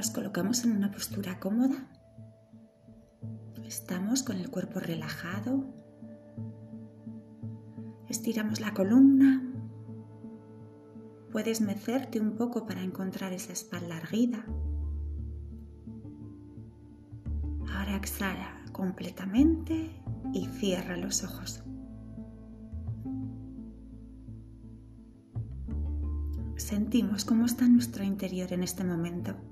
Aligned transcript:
Nos 0.00 0.12
colocamos 0.12 0.64
en 0.64 0.72
una 0.72 0.90
postura 0.90 1.38
cómoda. 1.38 1.76
Estamos 3.66 4.22
con 4.22 4.38
el 4.38 4.48
cuerpo 4.48 4.80
relajado. 4.80 5.74
Estiramos 8.08 8.60
la 8.60 8.72
columna. 8.72 9.46
Puedes 11.30 11.60
mecerte 11.60 12.18
un 12.18 12.34
poco 12.34 12.64
para 12.64 12.82
encontrar 12.82 13.34
esa 13.34 13.52
espalda 13.52 13.98
erguida. 13.98 14.42
Ahora 17.70 17.96
exhala 17.96 18.64
completamente 18.72 20.02
y 20.32 20.46
cierra 20.46 20.96
los 20.96 21.24
ojos. 21.24 21.62
Sentimos 26.56 27.26
cómo 27.26 27.44
está 27.44 27.68
nuestro 27.68 28.02
interior 28.02 28.50
en 28.54 28.62
este 28.62 28.82
momento. 28.82 29.49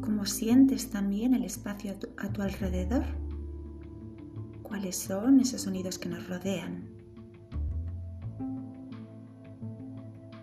¿Cómo 0.00 0.24
sientes 0.24 0.90
también 0.90 1.34
el 1.34 1.44
espacio 1.44 1.94
a 2.16 2.28
tu, 2.28 2.42
alrededor? 2.42 3.04
¿Cuáles 4.62 4.96
son 4.96 5.40
esos 5.40 5.62
sonidos 5.62 5.98
que 5.98 6.08
nos 6.08 6.26
rodean? 6.28 6.88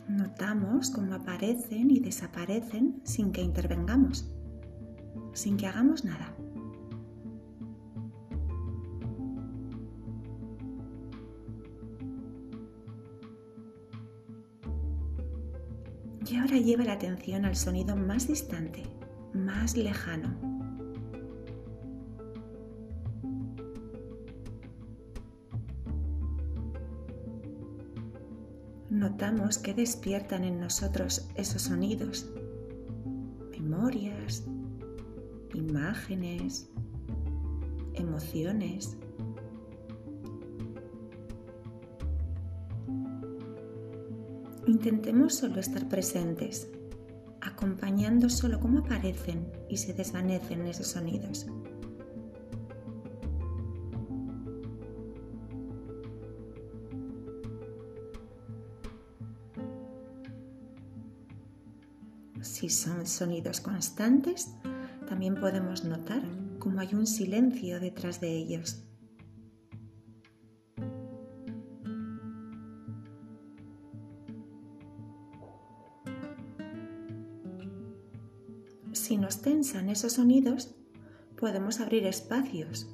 Notamos 0.08 0.92
cómo 0.92 1.16
aparecen 1.16 1.90
y 1.90 2.00
desaparecen 2.00 3.02
sin 3.04 3.32
que 3.32 3.42
intervengamos, 3.42 4.32
sin 5.34 5.58
que 5.58 5.68
hagamos 5.68 6.06
nada. 6.06 6.36
Y 16.30 16.36
ahora 16.36 16.58
lleva 16.58 16.84
la 16.84 16.94
atención 16.94 17.46
al 17.46 17.56
sonido 17.56 17.96
más 17.96 18.28
distante, 18.28 18.84
más 19.34 19.76
lejano. 19.78 20.36
Notamos 28.90 29.58
que 29.58 29.74
despiertan 29.74 30.44
en 30.44 30.60
nosotros 30.60 31.30
esos 31.36 31.64
sonidos, 31.64 32.30
memorias, 33.52 34.44
imágenes, 35.54 36.70
emociones. 37.94 38.98
Intentemos 44.68 45.36
solo 45.36 45.60
estar 45.60 45.88
presentes, 45.88 46.70
acompañando 47.48 48.30
solo 48.30 48.60
cómo 48.60 48.80
aparecen 48.80 49.52
y 49.70 49.78
se 49.78 49.94
desvanecen 49.94 50.66
esos 50.68 50.88
sonidos. 50.88 51.48
Si 62.42 62.70
son 62.70 63.06
sonidos 63.06 63.62
constantes, 63.62 64.50
también 65.08 65.36
podemos 65.36 65.84
notar 65.84 66.24
cómo 66.60 66.80
hay 66.80 66.94
un 66.96 67.08
silencio 67.08 67.80
detrás 67.80 68.20
de 68.20 68.36
ellos. 68.36 68.87
Si 78.98 79.16
nos 79.16 79.42
tensan 79.42 79.90
esos 79.90 80.14
sonidos, 80.14 80.76
podemos 81.40 81.80
abrir 81.80 82.06
espacios, 82.08 82.90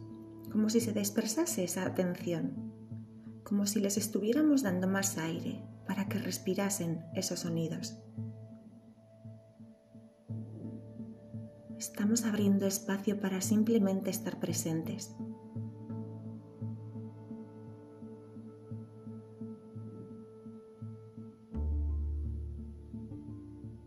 como 0.52 0.70
si 0.70 0.82
se 0.82 0.92
dispersase 0.92 1.64
esa 1.64 1.86
atención, 1.86 2.74
como 3.44 3.66
si 3.66 3.80
les 3.80 3.98
estuviéramos 3.98 4.64
dando 4.64 4.88
más 4.88 5.18
aire 5.18 5.64
para 5.88 6.10
que 6.10 6.20
respirasen 6.20 7.04
esos 7.16 7.40
sonidos. 7.40 7.98
Estamos 11.80 12.26
abriendo 12.26 12.68
espacio 12.68 13.20
para 13.20 13.40
simplemente 13.40 14.12
estar 14.12 14.40
presentes. 14.40 15.16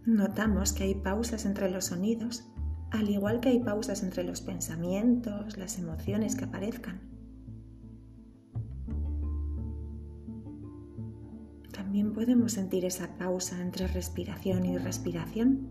Notamos 0.06 0.72
que 0.72 0.84
hay 0.84 0.94
pausas 0.94 1.47
entre 1.47 1.69
los 1.69 1.87
sonidos, 1.87 2.44
al 2.93 3.11
igual 3.11 3.41
que 3.41 3.49
hay 3.49 3.59
pausas 3.59 4.05
entre 4.05 4.22
los 4.22 4.41
pensamientos, 4.41 5.59
las 5.59 5.81
emociones 5.81 6.37
que 6.37 6.44
aparezcan. 6.44 7.00
También 11.72 12.12
podemos 12.12 12.53
sentir 12.53 12.84
esa 12.84 13.19
pausa 13.19 13.61
entre 13.61 13.89
respiración 13.89 14.65
y 14.65 14.78
respiración. 14.78 15.71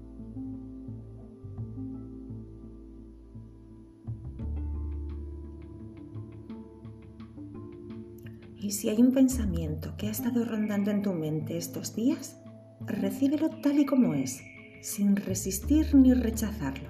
Y 8.58 8.72
si 8.72 8.90
hay 8.90 9.00
un 9.00 9.14
pensamiento 9.14 9.96
que 9.96 10.08
ha 10.08 10.12
estado 10.12 10.44
rondando 10.44 10.92
en 10.92 11.04
tu 11.04 11.14
mente 11.14 11.58
estos 11.58 11.96
días, 11.96 12.42
recíbelo 12.88 13.50
tal 13.50 13.80
y 13.80 13.86
como 13.86 14.14
es, 14.14 14.42
sin 14.82 15.16
resistir 15.16 15.94
ni 15.96 16.14
rechazarlo. 16.14 16.90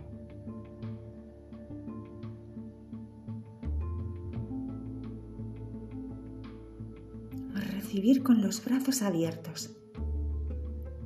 Recibir 7.54 8.24
con 8.24 8.42
los 8.42 8.64
brazos 8.64 9.02
abiertos. 9.02 9.76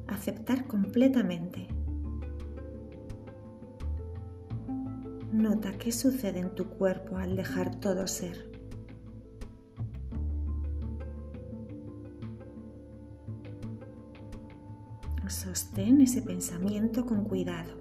Aceptar 0.07 0.65
completamente. 0.65 1.67
Nota 5.31 5.71
qué 5.77 5.91
sucede 5.91 6.39
en 6.39 6.55
tu 6.55 6.65
cuerpo 6.69 7.17
al 7.17 7.35
dejar 7.35 7.79
todo 7.79 8.07
ser. 8.07 8.48
Sostén 15.29 16.01
ese 16.01 16.23
pensamiento 16.23 17.05
con 17.05 17.23
cuidado, 17.23 17.75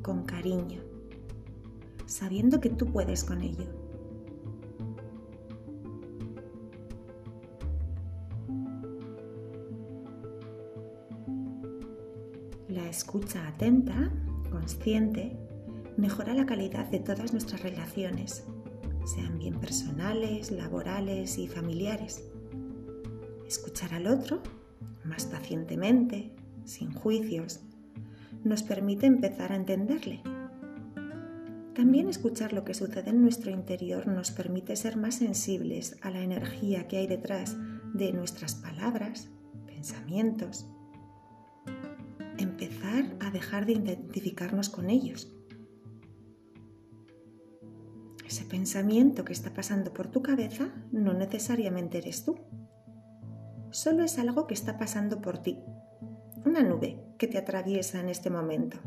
con 0.00 0.24
cariño, 0.24 0.80
sabiendo 2.06 2.58
que 2.58 2.70
tú 2.70 2.86
puedes 2.86 3.22
con 3.22 3.42
ello. 3.42 3.66
La 12.68 12.88
escucha 12.88 13.46
atenta, 13.46 14.10
consciente, 14.50 15.36
mejora 15.98 16.32
la 16.32 16.46
calidad 16.46 16.88
de 16.90 17.00
todas 17.00 17.32
nuestras 17.32 17.62
relaciones, 17.62 18.46
sean 19.04 19.38
bien 19.38 19.60
personales, 19.60 20.50
laborales 20.50 21.36
y 21.36 21.46
familiares. 21.46 22.24
Escuchar 23.46 23.92
al 23.92 24.06
otro 24.06 24.40
más 25.04 25.26
pacientemente, 25.26 26.32
sin 26.64 26.92
juicios, 26.92 27.60
nos 28.42 28.62
permite 28.62 29.06
empezar 29.06 29.52
a 29.52 29.56
entenderle. 29.56 30.22
También 31.74 32.08
escuchar 32.08 32.52
lo 32.52 32.64
que 32.64 32.74
sucede 32.74 33.10
en 33.10 33.22
nuestro 33.22 33.50
interior 33.50 34.06
nos 34.06 34.30
permite 34.30 34.76
ser 34.76 34.96
más 34.96 35.16
sensibles 35.16 35.96
a 36.02 36.10
la 36.10 36.20
energía 36.20 36.86
que 36.86 36.98
hay 36.98 37.06
detrás 37.06 37.56
de 37.94 38.12
nuestras 38.12 38.54
palabras, 38.54 39.28
pensamientos. 39.66 40.66
Empezar 42.38 43.16
a 43.20 43.30
dejar 43.30 43.66
de 43.66 43.72
identificarnos 43.72 44.68
con 44.68 44.88
ellos. 44.88 45.32
Ese 48.26 48.44
pensamiento 48.44 49.24
que 49.24 49.32
está 49.32 49.52
pasando 49.52 49.92
por 49.92 50.08
tu 50.08 50.22
cabeza 50.22 50.68
no 50.92 51.12
necesariamente 51.12 51.98
eres 51.98 52.24
tú. 52.24 52.36
Solo 53.70 54.04
es 54.04 54.18
algo 54.18 54.46
que 54.46 54.54
está 54.54 54.78
pasando 54.78 55.20
por 55.20 55.38
ti 55.38 55.58
una 56.54 56.62
nube 56.62 57.00
que 57.18 57.26
te 57.26 57.36
atraviesa 57.36 57.98
en 57.98 58.08
este 58.08 58.30
momento. 58.30 58.78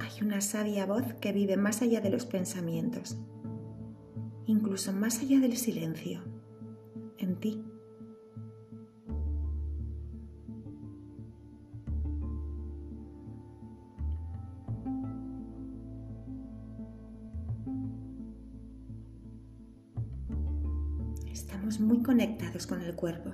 Hay 0.00 0.20
una 0.20 0.40
sabia 0.40 0.84
voz 0.84 1.14
que 1.20 1.32
vive 1.32 1.56
más 1.56 1.80
allá 1.80 2.00
de 2.00 2.10
los 2.10 2.26
pensamientos, 2.26 3.16
incluso 4.46 4.92
más 4.92 5.20
allá 5.20 5.38
del 5.38 5.56
silencio, 5.56 6.24
en 7.18 7.36
ti. 7.38 7.64
Estamos 21.30 21.78
muy 21.78 22.02
conectados 22.02 22.66
con 22.66 22.82
el 22.82 22.96
cuerpo 22.96 23.30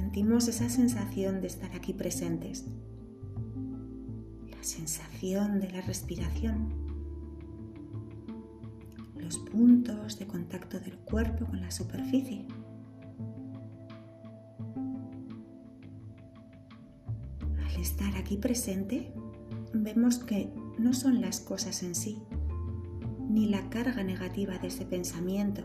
sentimos 0.00 0.48
esa 0.48 0.70
sensación 0.70 1.42
de 1.42 1.48
estar 1.48 1.70
aquí 1.76 1.92
presentes, 1.92 2.64
la 4.50 4.62
sensación 4.62 5.60
de 5.60 5.70
la 5.70 5.82
respiración, 5.82 6.72
los 9.18 9.36
puntos 9.38 10.18
de 10.18 10.26
contacto 10.26 10.80
del 10.80 10.96
cuerpo 10.96 11.44
con 11.44 11.60
la 11.60 11.70
superficie. 11.70 12.46
Al 17.62 17.76
estar 17.78 18.16
aquí 18.16 18.38
presente, 18.38 19.12
vemos 19.74 20.18
que 20.18 20.50
no 20.78 20.94
son 20.94 21.20
las 21.20 21.40
cosas 21.40 21.82
en 21.82 21.94
sí, 21.94 22.22
ni 23.28 23.50
la 23.50 23.68
carga 23.68 24.02
negativa 24.02 24.56
de 24.56 24.68
ese 24.68 24.86
pensamiento, 24.86 25.62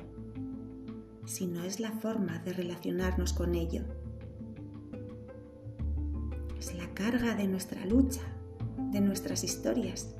sino 1.23 1.63
es 1.63 1.79
la 1.79 1.93
forma 1.93 2.39
de 2.39 2.51
relacionarnos 2.51 3.31
con 3.31 3.55
ello. 3.55 3.85
Carga 6.95 7.35
de 7.35 7.45
nuestra 7.45 7.85
lucha, 7.85 8.21
de 8.93 9.01
nuestras 9.01 9.43
historias. 9.43 10.15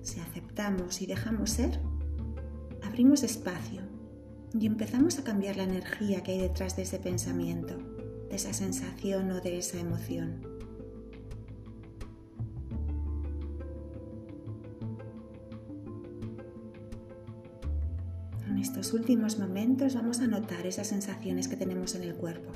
Si 0.00 0.20
aceptamos 0.20 1.02
y 1.02 1.06
dejamos 1.06 1.50
ser, 1.50 1.80
abrimos 2.82 3.24
espacio 3.24 3.82
y 4.56 4.66
empezamos 4.66 5.18
a 5.18 5.24
cambiar 5.24 5.56
la 5.56 5.64
energía 5.64 6.22
que 6.22 6.32
hay 6.32 6.38
detrás 6.38 6.76
de 6.76 6.82
ese 6.82 7.00
pensamiento, 7.00 7.76
de 8.30 8.36
esa 8.36 8.52
sensación 8.52 9.28
o 9.32 9.40
de 9.40 9.58
esa 9.58 9.80
emoción. 9.80 10.40
En 18.46 18.58
estos 18.58 18.92
últimos 18.92 19.40
momentos 19.40 19.96
vamos 19.96 20.20
a 20.20 20.28
notar 20.28 20.64
esas 20.64 20.86
sensaciones 20.86 21.48
que 21.48 21.56
tenemos 21.56 21.96
en 21.96 22.04
el 22.04 22.14
cuerpo. 22.14 22.52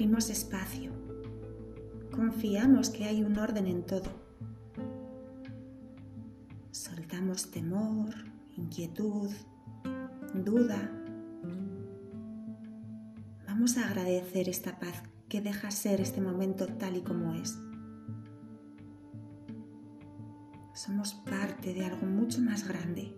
Espacio. 0.00 0.92
Confiamos 2.10 2.88
que 2.88 3.04
hay 3.04 3.22
un 3.22 3.38
orden 3.38 3.66
en 3.66 3.84
todo. 3.84 4.10
Soltamos 6.70 7.50
temor, 7.50 8.14
inquietud, 8.56 9.30
duda. 10.32 10.90
Vamos 13.46 13.76
a 13.76 13.88
agradecer 13.88 14.48
esta 14.48 14.78
paz 14.78 15.02
que 15.28 15.42
deja 15.42 15.70
ser 15.70 16.00
este 16.00 16.22
momento 16.22 16.66
tal 16.66 16.96
y 16.96 17.02
como 17.02 17.34
es. 17.34 17.58
somos 20.72 21.12
parte 21.12 21.74
de 21.74 21.84
algo 21.84 22.06
mucho 22.06 22.40
más 22.40 22.66
grande. 22.66 23.14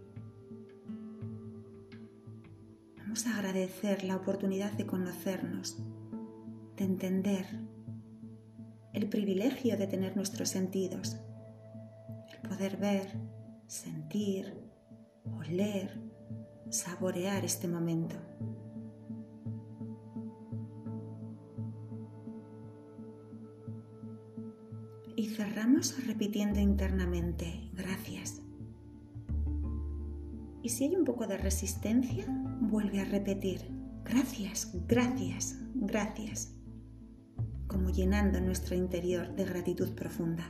Vamos 2.98 3.24
a 3.28 3.38
agradecer 3.38 4.02
la 4.02 4.16
oportunidad 4.16 4.72
de 4.72 4.84
conocernos, 4.84 5.78
de 6.82 6.88
entender 6.88 7.46
el 8.92 9.08
privilegio 9.08 9.76
de 9.76 9.86
tener 9.86 10.16
nuestros 10.16 10.48
sentidos, 10.48 11.16
el 12.32 12.48
poder 12.48 12.76
ver, 12.76 13.08
sentir, 13.68 14.52
oler, 15.38 15.96
saborear 16.70 17.44
este 17.44 17.68
momento. 17.68 18.16
y 25.14 25.26
cerramos 25.26 26.04
repitiendo 26.06 26.58
internamente, 26.58 27.70
gracias. 27.74 28.42
Y 30.62 30.70
si 30.70 30.84
hay 30.84 30.96
un 30.96 31.04
poco 31.04 31.28
de 31.28 31.36
resistencia, 31.36 32.24
vuelve 32.60 33.00
a 33.00 33.04
repetir, 33.04 33.60
gracias, 34.04 34.74
gracias, 34.88 35.60
gracias, 35.74 36.56
como 37.72 37.90
llenando 37.90 38.38
nuestro 38.40 38.76
interior 38.76 39.34
de 39.34 39.44
gratitud 39.44 39.94
profunda. 39.94 40.44